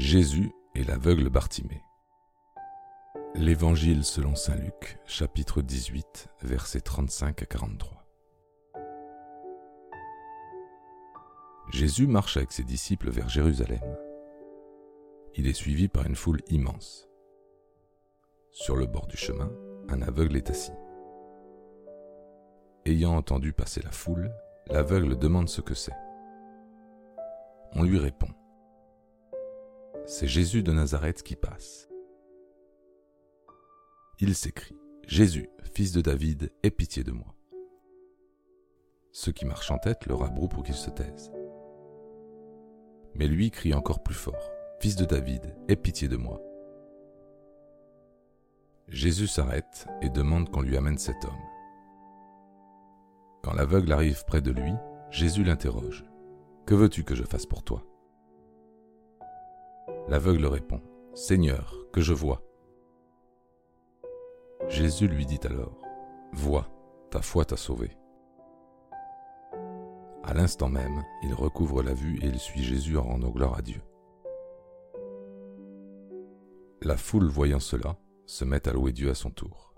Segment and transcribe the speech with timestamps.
[0.00, 1.84] Jésus et l'aveugle Bartimée.
[3.34, 8.06] L'Évangile selon Saint Luc, chapitre 18, versets 35 à 43.
[11.70, 13.82] Jésus marche avec ses disciples vers Jérusalem.
[15.34, 17.06] Il est suivi par une foule immense.
[18.52, 19.52] Sur le bord du chemin,
[19.90, 20.72] un aveugle est assis.
[22.86, 24.32] Ayant entendu passer la foule,
[24.68, 25.96] l'aveugle demande ce que c'est.
[27.74, 28.30] On lui répond
[30.06, 31.88] c'est Jésus de Nazareth qui passe.
[34.18, 37.34] Il s'écrie Jésus, fils de David, aie pitié de moi.
[39.12, 41.32] Ceux qui marchent en tête le rabrouent pour qu'il se taise.
[43.14, 46.40] Mais lui crie encore plus fort Fils de David, aie pitié de moi.
[48.88, 51.32] Jésus s'arrête et demande qu'on lui amène cet homme.
[53.42, 54.72] Quand l'aveugle arrive près de lui,
[55.10, 56.04] Jésus l'interroge.
[56.66, 57.84] Que veux-tu que je fasse pour toi?
[60.10, 60.80] L'aveugle répond,
[61.14, 62.42] Seigneur, que je vois.
[64.66, 65.78] Jésus lui dit alors,
[66.32, 66.66] Vois,
[67.12, 67.96] ta foi t'a sauvé.
[70.24, 73.62] À l'instant même, il recouvre la vue et il suit Jésus en rendant gloire à
[73.62, 73.80] Dieu.
[76.82, 79.74] La foule, voyant cela, se met à louer Dieu à son tour.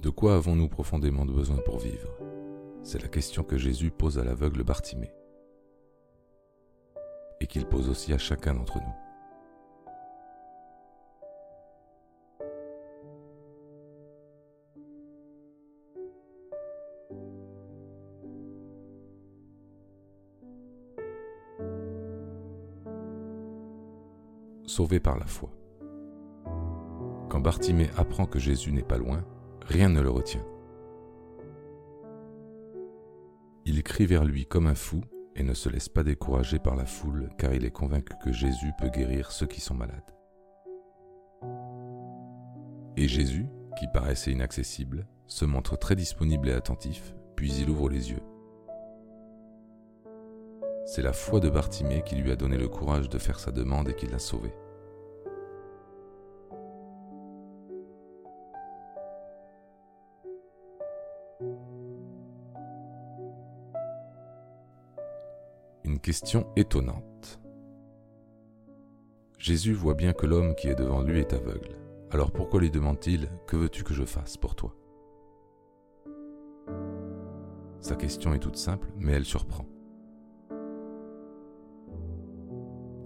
[0.00, 2.16] De quoi avons-nous profondément besoin pour vivre?
[2.82, 5.12] C'est la question que Jésus pose à l'aveugle Bartimée
[7.40, 8.94] et qu'il pose aussi à chacun d'entre nous.
[24.66, 25.50] Sauvé par la foi.
[27.28, 29.24] Quand Bartimée apprend que Jésus n'est pas loin,
[29.62, 30.44] rien ne le retient.
[33.64, 35.00] Il crie vers lui comme un fou
[35.36, 38.72] et ne se laisse pas décourager par la foule car il est convaincu que Jésus
[38.78, 40.14] peut guérir ceux qui sont malades.
[42.96, 43.46] Et Jésus,
[43.78, 48.22] qui paraissait inaccessible, se montre très disponible et attentif, puis il ouvre les yeux.
[50.86, 53.88] C'est la foi de Bartimée qui lui a donné le courage de faire sa demande
[53.88, 54.50] et qui l'a sauvé.
[65.86, 67.40] Une question étonnante.
[69.38, 71.78] Jésus voit bien que l'homme qui est devant lui est aveugle.
[72.10, 74.74] Alors pourquoi lui demande-t-il Que veux-tu que je fasse pour toi?
[77.80, 79.64] Sa question est toute simple, mais elle surprend.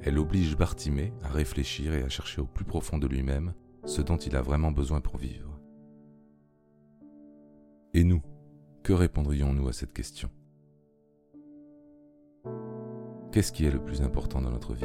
[0.01, 3.53] Elle oblige Bartimée à réfléchir et à chercher au plus profond de lui-même
[3.85, 5.61] ce dont il a vraiment besoin pour vivre.
[7.93, 8.23] Et nous,
[8.83, 10.31] que répondrions-nous à cette question?
[13.33, 14.85] Qu'est-ce qui est le plus important dans notre vie?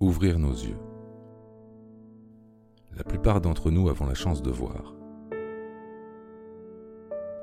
[0.00, 0.76] Ouvrir nos yeux.
[2.94, 4.94] La plupart d'entre nous avons la chance de voir.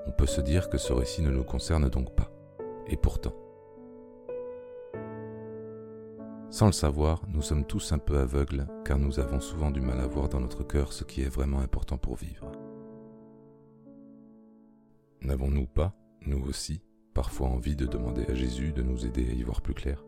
[0.06, 2.30] On peut se dire que ce récit ne nous concerne donc pas.
[2.86, 3.34] Et pourtant,
[6.56, 10.00] Sans le savoir, nous sommes tous un peu aveugles car nous avons souvent du mal
[10.00, 12.50] à voir dans notre cœur ce qui est vraiment important pour vivre.
[15.20, 16.82] N'avons-nous pas, nous aussi,
[17.14, 20.02] parfois envie de demander à Jésus de nous aider à y voir plus clair?